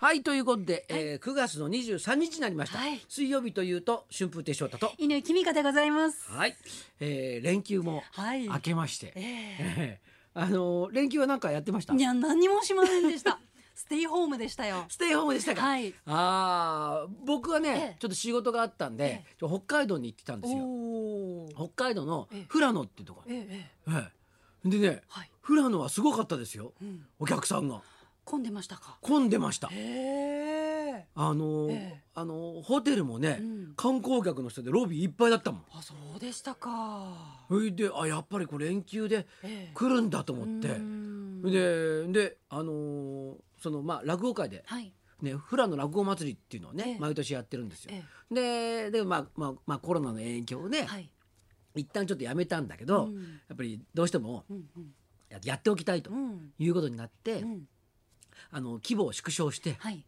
[0.00, 3.04] はいということで、えー、9月の23日になりました、はい。
[3.06, 4.92] 水曜日というと春風亭昇太と。
[4.96, 6.30] 犬きみかでございます。
[6.32, 6.56] はい、
[7.00, 8.48] えー、連休もはい。
[8.48, 9.20] 明けまして、え
[9.60, 10.40] えー。
[10.40, 11.92] あのー連休は何かやってました？
[11.92, 13.40] えいや何もしませんでした。
[13.76, 14.86] ステイホームでしたよ。
[14.88, 15.92] ステイホームでしたか、はい。
[16.06, 17.96] ああ僕はね、ええ。
[18.00, 21.66] ちょっと仕事があったんで、北海道に行ってたんですよ。
[21.74, 22.46] 北海道のええ。
[22.50, 23.22] 富良野っていうとこ。
[23.26, 23.68] ろ、え
[24.64, 24.68] え。
[24.68, 25.30] でねはい。
[25.46, 26.72] 富良野はすごかったですよ。
[26.80, 27.06] うん。
[27.18, 27.82] お客さんが
[28.30, 28.98] 混んでましたか？
[29.00, 29.68] 混んでました。
[29.68, 31.68] あの
[32.14, 37.44] あのーホテルもね、うん観光客の人でロビーいっぱいだったもんあそうでしたか。
[37.48, 39.72] それであやっぱりこれ連休でええ。
[39.74, 40.68] 来るんだと思って
[41.50, 44.92] でであのーそのまあ落語会ではい。
[45.22, 47.90] ね富良野落語祭りっていうのをね、ええ毎年やってるんですよ。
[47.94, 50.84] えででまあまあまあコロナの影響で、え。
[50.84, 51.10] はい。
[51.76, 53.14] 一旦ちょっとやめたんだけど、うん
[53.48, 54.94] やっぱりどうしてもうんうん
[55.30, 56.52] ややっておきたいとうん。
[56.58, 57.68] いうことになって、うん。
[58.50, 60.04] あの規模を縮小してはい。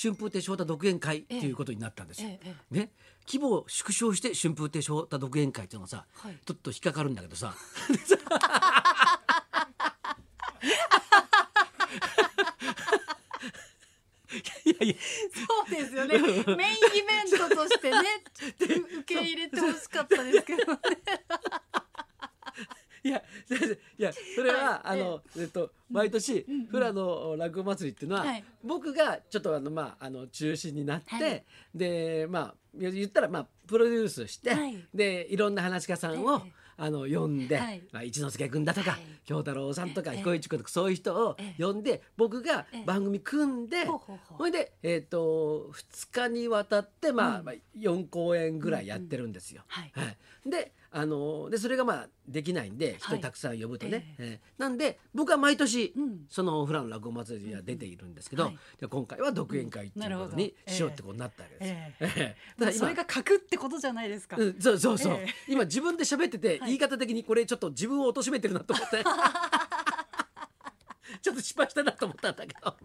[0.00, 2.28] 春風亭昇太独演会っていうことになったんですよ。
[2.28, 2.74] ええええ。
[2.78, 2.90] ね
[3.26, 6.38] 規模を縮小して春風亭昇太独演会っていうのがさはい。
[6.44, 7.54] ちょっと引っかかるんだけどさ
[14.64, 14.94] いやいや
[15.32, 16.18] そうですよね。
[16.18, 17.96] メインイベントとしてね、
[19.00, 20.78] 受け入れてほしかったですけどね。
[23.98, 28.44] いやそれは、はいあのえっと毎年富良野落語祭りっていうのは、はい。
[28.62, 31.44] 僕がちょっとあのまああの中心になって、はい。
[31.74, 34.76] でまあ言ったらまあプロデュースして、はい。
[34.94, 36.52] でいろんな話家さんを、ええ。
[36.80, 37.82] あの呼んで、はい。
[37.90, 39.00] まあ、一之輔君だとか、はい。
[39.24, 40.18] 京太郎さんとかええ。
[40.18, 41.62] 彦一君とかそういう人をええ。
[41.62, 42.84] 呼んで、僕がええ。
[42.84, 47.44] 番組組んで、ほいで、えー、と2日にわたって、まあうん。
[47.46, 49.62] まあ、4公演ぐらいやってるんですよ。
[49.66, 49.92] はい。
[49.92, 50.16] はい、
[50.48, 53.18] であのでそれがまあできないんではい。
[53.18, 54.48] 人たくさん呼ぶとね、ええ。
[54.58, 56.18] ーなんで僕は毎年うん。
[56.28, 58.58] そのフラン落語祭りには出ているんですけど、はい。
[58.80, 61.70] で今回は独演会っていうことにしようってことになったわけです。
[61.70, 61.76] よ。
[61.76, 61.94] え。
[62.00, 62.64] ええ。
[62.64, 64.36] だそから今れが格ってことじゃないですか。
[64.36, 65.52] うん、そうそうそう、ええ。
[65.52, 66.58] 今自分で喋ってて、はい。
[66.66, 69.04] 言い方的にこれちょっと自分を貶めてるなと思って
[71.22, 72.76] ちょっと失敗したなと思ったんだけど。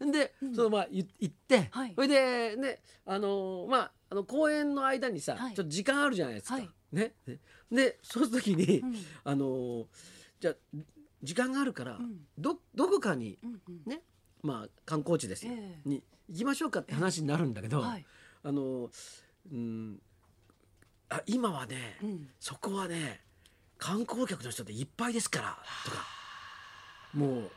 [0.12, 1.94] で、そのまあい行って、はい。
[1.94, 5.54] それでねあのまああの公演の間にさ、はい。
[5.54, 6.54] ちょっと時間あるじゃないですか。
[6.54, 6.70] はい。
[6.92, 7.14] ね。
[7.26, 8.94] ねでそういう時に、うん。
[9.24, 9.88] あの
[10.40, 10.54] じゃあ
[11.22, 12.26] 時間があるから、うん。
[12.38, 13.82] どどこかにうんうん。
[13.86, 14.02] ね
[14.42, 18.06] まあ観光地ですよ、えに行きましょうかって話になるんだけど、はい。
[18.42, 18.90] あの
[19.50, 20.00] うん
[21.08, 22.28] あ今はね、うん。
[22.38, 23.20] そこはね
[23.78, 26.15] 観光客の人でいっぱいですからとか
[27.16, 27.50] もう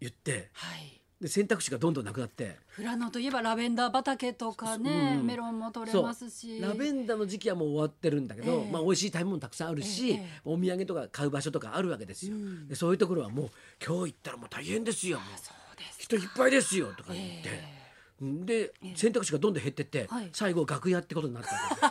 [0.00, 0.98] 言ってはい。
[1.20, 6.60] で選択肢がどんどんなくなって富良野といえばラベンダー畑とかね、うんメロンも取れますし。
[6.60, 12.34] ラベンダーの時期はもう終わってるんだけど、ええまあ美味しい食べ物たくさんあるし、ええお土産とか買う場所とかあるわけですよ。
[12.34, 13.50] うんでそういうところはもう
[13.84, 16.00] 今日行ったらもう大変ですよもうそうです。
[16.00, 17.42] 人いっぱいですよとか言って。
[17.44, 17.82] え
[18.20, 21.90] でえ選択肢がどんどん減ってって、はい最後楽屋ってことになったんですよ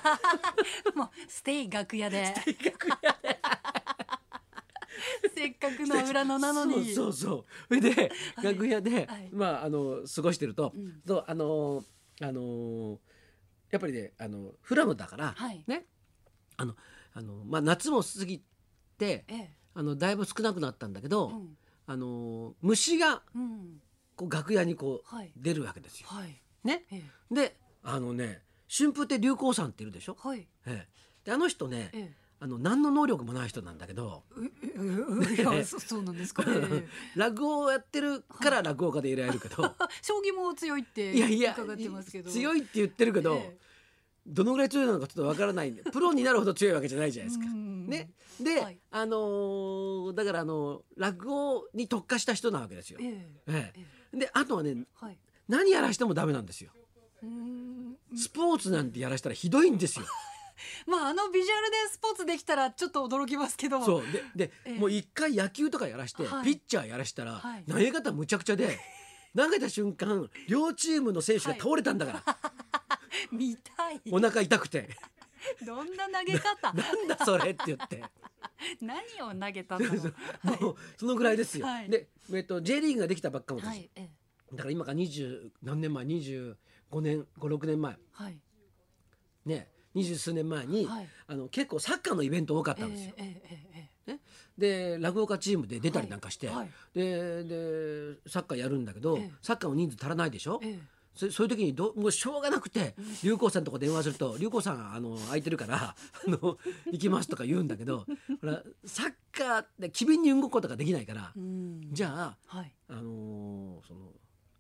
[0.94, 2.22] え もうステイ楽屋で。
[2.24, 3.41] 楽屋で
[5.36, 6.94] せっかくの裏野なのに。
[6.94, 8.12] そうそうそうそれで、はい
[8.56, 11.84] 楽屋で、はいまああの過ごしてると、うんそうあの
[12.22, 13.00] あの
[13.70, 15.86] やっぱりねあの富良野だから、はいね
[16.58, 16.76] あの
[17.14, 18.40] あのまあ夏も過ぎ
[18.98, 19.58] てええ。
[19.74, 21.58] あのだいぶ少なくなったんだけど、うん。
[21.88, 23.82] あの虫がうん。
[24.16, 25.32] こう楽屋にこうはい。
[25.36, 26.08] 出るわけですよ。
[26.10, 26.42] はい。
[26.64, 26.98] ね、え
[27.32, 27.34] え。
[27.34, 30.48] であのね春風亭流行さんっているでしょ、はい。
[30.66, 34.24] ええ、であの人ね、えあの何の能力もない人なんだけど
[35.38, 36.44] いやそそうなんですか。
[36.48, 42.32] ええ 落語をやってるから落語家でいられるけど、あ 将棋も強いっていやいや伺ってますけど。
[42.32, 43.58] 強いって言ってるけど、え
[44.26, 47.54] どのぐらい強いのかちょっとわからないんで プロになるほど強いわけじゃないじゃえないですか。
[47.54, 48.10] うんね、
[48.40, 52.98] で、はいあのーだからあの落語に特化した人なわけですよ。
[53.00, 53.42] ええ。
[53.46, 55.18] えええ、であとはねはい。
[55.48, 56.72] 何やらしてもダメなんですよ。
[58.16, 60.06] スポーツなんてやらしたらひどいんですよ。
[60.88, 63.84] まああのビジュアルでスポーツできたらちょっと驚きますけど。
[63.84, 68.80] そうでで、ええもう一回野球とかやらして、はいピッチャーやらしたら、はい投げ方むちゃくちゃで
[69.36, 72.38] 投げた瞬間両チームの選手が倒れたんだから、
[73.32, 74.02] 見たい。
[74.12, 74.90] お腹痛くて
[75.66, 76.74] どんな投げ方？
[76.74, 78.04] なんだそれって言って。
[78.80, 79.86] 何を投げたの。
[80.44, 81.66] もうそのぐらいですよ。
[81.66, 83.70] はいで、えっと J リーグができたばっかもです。
[83.70, 83.90] はい。
[83.96, 84.22] ええ
[84.54, 86.56] だから今から20何年前？25
[87.02, 88.40] 年56年前はい。
[89.46, 91.08] ね二十数年前に、はい。
[91.28, 93.14] あの結構サッカーのイベント多かったんですよ。
[93.18, 94.20] えええええ
[94.58, 100.80] で落語家チームで出たりなんかして、はいはいででサッカーやるんだけど、ええサッカーの人数足らないでしょ、ええ
[101.14, 105.96] そそういう時にどもうしょうがなくて流行さんとこ電話すると「流行さんあの空いてるからあ
[106.26, 106.58] の
[106.90, 108.06] 行きます」とか言うんだけど
[108.40, 111.34] ほらサッカーって機敏に動くことができないから。
[111.92, 112.74] じゃあはい。
[112.88, 114.14] あのーその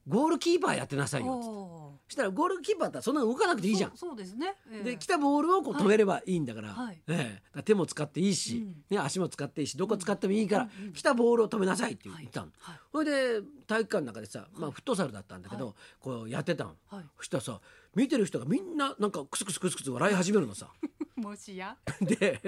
[0.08, 3.96] ゴールキーパーやってなさいよ」おそしたらゴールキーパーだったらそんなの動かなくていいじゃん。
[3.96, 4.84] そうですね、ええ。
[4.84, 7.02] で来たボールをこうはい止めればいいんだから,、はい。
[7.08, 7.16] ええ。
[7.16, 8.84] だから手も使っていいし、うん。
[8.90, 10.88] ね、足も使っていいしどこ使ってもいいから、うん。
[10.88, 10.94] うん。
[10.94, 12.52] 来たボールを止めなさいって言ったの。
[12.60, 12.80] はい。
[12.92, 15.76] それで体育館の中でさ、まあ、フットサルだったんだけど、はい。
[16.02, 16.76] こうやってたの。
[16.90, 17.06] はい。
[17.20, 17.62] そしたらさ
[17.96, 20.70] 見てる人がみんななんかクスクスクスクス笑い始めるのさ。
[21.16, 21.78] もしや？
[22.02, 22.42] で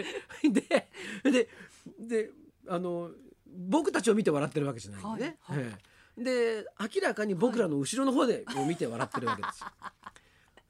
[0.44, 0.90] で
[1.24, 1.50] で
[2.00, 2.32] で
[2.68, 3.12] あの
[3.46, 5.38] 僕たちを見て笑ってるわけじゃないんでね。
[5.42, 5.58] はい。
[5.60, 5.66] はい。
[5.68, 9.68] ええで明らかに僕らの後ろの方でこう見て笑ってるわけですよ。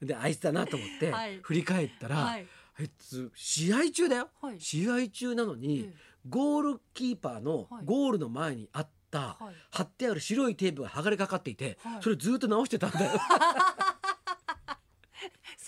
[0.02, 1.38] であいつだなと思ってはい。
[1.42, 2.46] 振り返ったら、はい。
[2.78, 4.60] あいつ試合中だよ、はい。
[4.60, 5.94] 試合中なのに、ええ。
[6.28, 7.84] ゴールキーパーのはい。
[7.84, 9.54] ゴールの前にあった、はい。
[9.70, 12.02] 貼ってある白いテープが剥がれかかっていて、はい。
[12.02, 13.12] それずっと直してたんだよ。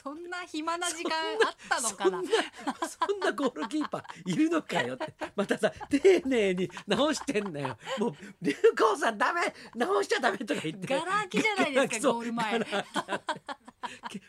[0.07, 2.23] そんな暇な時間あったのかな？
[2.89, 5.13] そんなゴールキーパーいるのかよって。
[5.35, 7.77] またさ丁寧に直してんだよ。
[7.99, 9.41] もう龍光さんダメ
[9.75, 10.87] 直しちゃダメとか言って。
[10.87, 12.61] ガラ空きじゃないですかゴール前。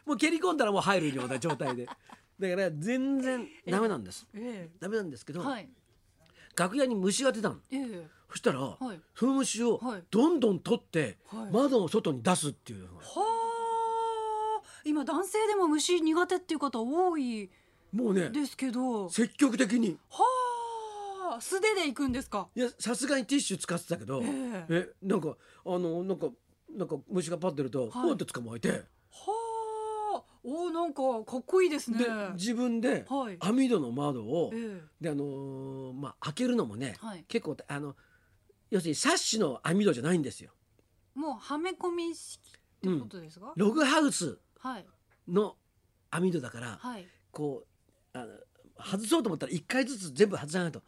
[0.03, 1.85] もう蹴り込んだらもう入るような状態で。
[1.85, 4.25] だから全然ダメなんです。
[4.33, 5.69] えダメなんですけど、えはい。
[6.56, 7.57] 楽屋に虫が出たの。
[7.69, 8.07] ええ。
[8.31, 9.00] そしたら、はい。
[9.13, 10.03] その虫をはい。
[10.09, 11.51] どんどん取って、はい。
[11.51, 13.03] 窓の外に出すっていうのが。
[13.03, 13.03] は
[13.33, 13.36] あ
[14.87, 17.49] 今男性でも虫苦手っていう方多い
[17.91, 19.09] もうねですけど。
[19.09, 19.97] 積極的に。
[20.09, 20.23] は
[21.35, 22.47] あ素手で行くんですか？
[22.55, 24.65] いやさすがにティッシュ使ってたけど、ええ。
[24.69, 25.35] えなんか
[25.65, 26.27] あのなんか
[26.75, 27.91] なんか虫がパッてると、はい。
[27.91, 28.75] ポンって捕まえて、は
[30.15, 31.99] あおーなんかかっこいいですね。
[31.99, 33.37] で自分ではい。
[33.39, 37.25] 網戸の窓を、えであのーまあ開けるのもね、はい。
[37.27, 37.95] 結構あの
[38.69, 40.51] 要するにサッシの網戸じゃないんですよ。
[41.15, 44.37] えもうはめ込み式ってことですか、ログハウスはい
[45.27, 45.56] の
[46.09, 47.07] 網戸だから、はい。
[47.31, 47.65] こ
[48.13, 48.27] うあの
[48.80, 50.81] 外そうと思ったら一回ずつ全部外さないと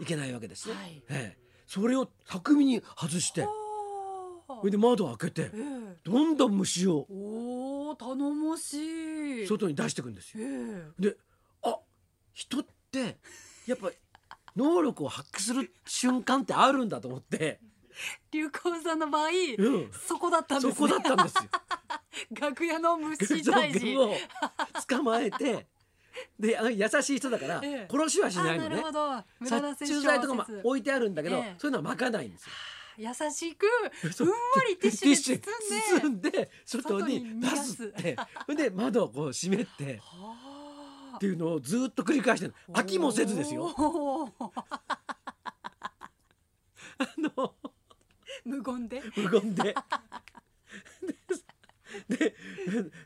[0.00, 0.74] いけないわけですね。
[0.74, 1.02] はい。
[1.08, 1.48] ええ。
[1.66, 3.48] それを巧みに外しては
[4.48, 5.96] あそれで窓を開けてええ。
[6.04, 8.74] どんどん虫をおお頼もし
[9.44, 9.46] い。
[9.46, 10.44] 外に出していくんですよ。
[10.46, 11.02] ええ。
[11.02, 11.16] で
[11.62, 11.78] あ
[12.32, 13.18] 人って
[13.66, 13.90] やっぱ
[14.56, 17.60] 能力を発揮する瞬間ってあるんだと思って、
[18.32, 20.74] 流行さんの場合、うん、そこだったんですね。
[20.74, 21.42] そこだったんですよ。
[22.30, 24.14] 楽屋の虫そう退治を
[24.88, 25.66] 捕まえて
[26.38, 27.88] であの優しい人だからええ。
[27.90, 28.76] 殺しはしないのね。
[28.76, 28.92] あなるほ。
[28.92, 29.24] ど。
[29.40, 31.54] 無駄な殺虫剤とかも説置いてあるんだけど、ええ。
[31.58, 32.52] そういうのは巻かないんですよ。
[32.98, 33.66] 優しく
[34.10, 34.34] ふんわ
[34.68, 35.46] りティッシュで
[36.00, 38.16] 包んで包んで外に出すって。
[38.46, 43.72] それで窓をこう閉めてはっていうのをずっと繰り返してる飽きもせずですよ。
[46.98, 47.54] あの。
[48.44, 49.02] 無言で？
[49.16, 49.62] 無言で。
[49.62, 49.74] で
[52.08, 52.34] で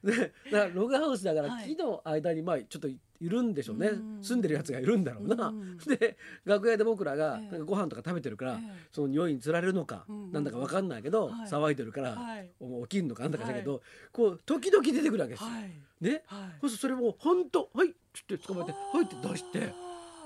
[0.03, 1.69] でだログハウスだからはい。
[1.69, 4.23] 木の間にまあちょっといるんでしょうね、うん。
[4.23, 5.49] 住んでるやつがいるんだろうな。
[5.49, 5.79] うん。
[5.79, 7.51] で楽屋で僕らがええ。
[7.53, 8.87] なんかご飯とか食べてるから、ええ。
[8.93, 10.33] その匂いにつられるのか、うん。
[10.33, 11.49] なんだかわかんないけど、はい。
[11.49, 12.51] 騒いでるから、はい。
[12.83, 15.51] 起きるのかなんだかだけど、こう時々出てくるわけですよ。
[15.51, 15.71] はい。
[16.01, 16.59] ね、はい。
[16.61, 19.73] そうするとそれも本当はいっつって捕まえてはいって出しては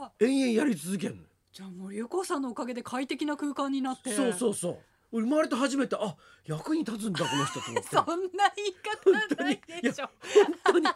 [0.00, 1.22] あ延々やり続けるの。
[1.52, 4.10] じゃあもう流行さんのおかげで快適な空間になって。
[4.10, 4.78] そうそうそう。
[5.20, 7.88] 生まれて初めてあ役に立つんだこの人と思って。
[7.94, 8.04] そん
[8.36, 10.10] な言い方ないでしょ。
[10.64, 10.86] 本当に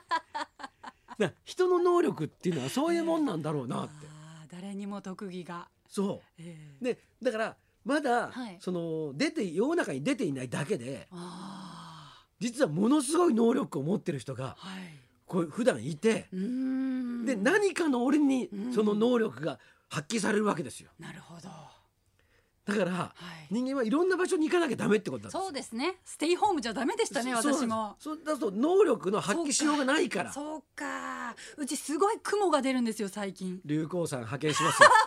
[1.19, 8.57] な人の能力っていうのはそういうもんなんだろうなって、あー誰にも特技が、そえうでだからまだ、はい。
[8.61, 14.99] その出て世の中に出ていないだけであ実はものすごい能力を持ってる人があはい。
[15.27, 18.73] こう普段いて、で何かの俺にうん。
[18.75, 20.91] その能力が発揮されるわけですよ。
[20.99, 21.49] なるほど
[22.71, 23.13] だからは
[23.51, 23.55] い。
[23.55, 25.43] 人間はいろんな場所に行かなきゃダメってことなんですよ。
[25.43, 25.97] そうですね。
[26.05, 27.97] ステイホームじゃダメでしたね私も。
[27.99, 30.33] そうだと能力の発揮しようがないから。
[30.33, 31.35] そうか。
[31.57, 33.61] うちすごい雲が出るんですよ最近。
[33.65, 34.89] 流行さん派遣しますよ。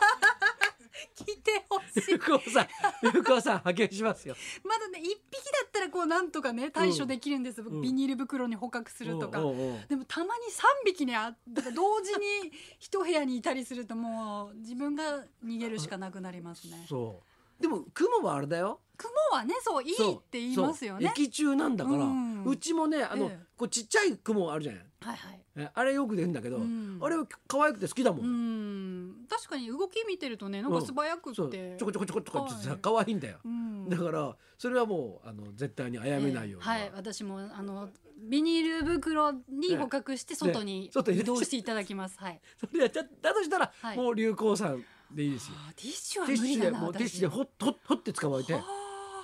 [1.16, 2.12] 聞いてほしい。
[2.12, 2.68] 流行さん
[3.14, 4.36] 流行さん派遣しますよ。
[4.64, 7.82] まだね一匹だったらこうなんとかね対処できるんです、ん。
[7.82, 16.86] ビニール袋に捕獲するとか、おうおうおうでもたまに三匹ねあだから同時に一部屋にいたりするともう自分が逃げるしかなくなりますね。
[16.88, 18.80] そうでも雲はあれだよ。
[18.98, 19.96] 雲はねそういいっ
[20.30, 21.08] て言いますよね。
[21.08, 23.46] そう液中なんだから、ううんちもねあの、ええ。
[23.58, 25.40] こうちっちゃい雲あるじゃないはいはい。
[25.56, 27.00] えあれよく出るんだけど、うん。
[27.02, 27.16] あれ
[27.48, 29.16] 可愛くて好きだもん、うん。
[29.30, 32.80] 確かに動き見てるとねなんか素早くって、ちょこちょこちょこちょこってさはい。
[32.82, 33.90] 可愛いんだよ、うん。
[33.90, 36.82] だからそれはもうあの絶対に殺めないように、ええ。
[36.82, 36.92] はい。
[36.96, 40.90] 私もあのビニール袋に捕獲して外にね。
[40.92, 42.40] 外に移動していただきます、はい。
[42.58, 43.98] それやっちゃだとしたら、はい。
[43.98, 44.84] もう流行さん
[45.16, 45.56] でいいですよ。
[45.76, 48.54] ティッシュはティッシュでもうティッシュで私ほっほっほって捕まえて。
[48.54, 48.60] は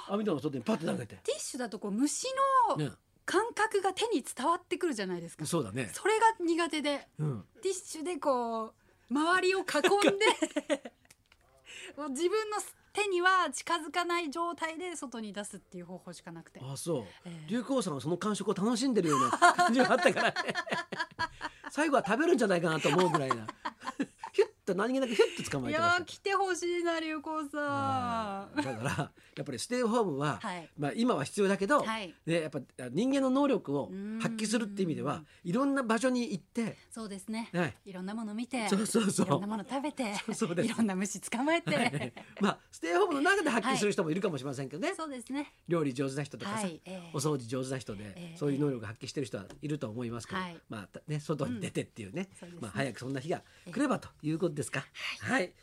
[0.10, 0.14] あ。
[0.14, 2.26] 網戸の外にパッて投げて、ティッシュだとこう虫
[2.68, 2.92] のね、
[3.26, 5.46] 感覚が手に伝わってくるじゃないですか。
[5.46, 7.08] そうだね、それが苦手で。
[7.20, 8.74] うん、ティッシュでこう
[9.12, 9.66] 周りを囲ん
[10.18, 10.26] で。
[11.98, 16.60] もう自分の手手には近づかない状態で外に出すっていう方法しかなくて。
[16.64, 17.50] あそう、ええ。
[17.50, 20.54] 流行さんはその感触を楽しんでるような感じがあったからね。
[21.72, 23.48] 最後は食べるんじゃないかなと思うぐらいな
[24.74, 25.98] と何気なくヒュッと捕まいえてました。
[25.98, 28.56] やー来てほしいな流行さん。
[28.56, 30.70] だからやっぱりステイホームは、はい。
[30.78, 32.14] まあ、今は必要だけど、はい。
[32.26, 32.60] ね、やっぱ
[32.92, 37.76] 人間の能力を発揮するっていう意味ではうんいろんな場所に行って、そうですね、はい。
[37.86, 39.26] いろんなもの見てそうそうそう。
[39.26, 42.14] いろんなもの食べてそうそういろんな虫捕まえて、はい。
[42.42, 45.54] まあステイホームの中で発揮する人もいるかもしれませんけどね、そうですね。
[45.68, 46.82] 料理上手な人とかさ、はい。
[46.86, 47.12] ええ。
[47.14, 48.38] お掃除上手な人で、ええ。
[48.38, 50.58] そういう能力を発揮してる人はいると思いますけど、はい。
[50.70, 52.62] まあたね外に出てっていうね,、そうですね。
[52.62, 54.86] まあ早くそんな日が来ればということですか。
[55.22, 55.54] はい、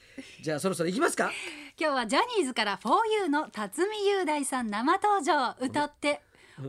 [0.43, 1.31] じゃあそろそろ行きますか。
[1.79, 6.21] 今日はジャニーズから 4U の辰巳雄大さん生登場歌って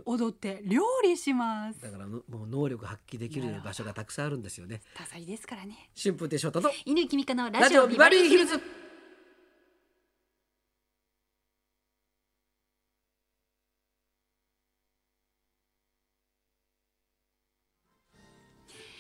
[0.06, 4.82] 踊って料理しますだからのもう能力発揮できる場所がたくさんあるんですよね。
[4.96, 8.87] 多彩ですからね春風亭昇太と犬木美香のララジオビバリーヒルズ。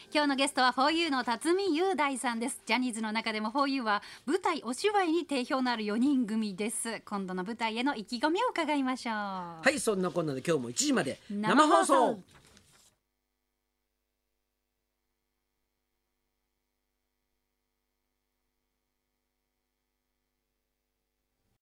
[0.09, 2.61] 今日のゲストは 4U の辰巳雄大さんです。
[2.65, 7.01] ジャニーズの中でも 4U は舞台お芝居に定評のある4人組です。
[7.01, 9.13] 今度の舞台への意気込みを伺いましょう。
[9.13, 12.19] はいそんなこんなで今日も1時まで生放送